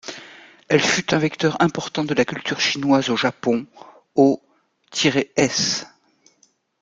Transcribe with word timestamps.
Elle 0.67 0.79
fut 0.81 1.13
un 1.13 1.19
vecteur 1.19 1.61
important 1.61 2.03
de 2.03 2.15
la 2.15 2.25
culture 2.25 2.59
chinoise 2.59 3.11
au 3.11 3.15
Japon 3.15 3.67
aux 4.15 4.41
-s. 4.91 5.85